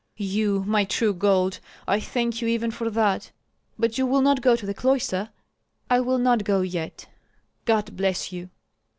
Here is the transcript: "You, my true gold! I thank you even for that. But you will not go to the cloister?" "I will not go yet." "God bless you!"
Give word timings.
"You, 0.17 0.63
my 0.63 0.83
true 0.83 1.13
gold! 1.13 1.59
I 1.87 1.99
thank 1.99 2.41
you 2.41 2.47
even 2.47 2.71
for 2.71 2.89
that. 2.89 3.29
But 3.77 3.99
you 3.99 4.07
will 4.07 4.23
not 4.23 4.41
go 4.41 4.55
to 4.55 4.65
the 4.65 4.73
cloister?" 4.73 5.29
"I 5.91 5.99
will 5.99 6.17
not 6.17 6.43
go 6.43 6.61
yet." 6.61 7.05
"God 7.65 7.95
bless 7.95 8.31
you!" 8.31 8.49